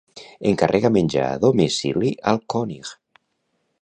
[0.51, 2.95] Encarrega menjar a domicili al König.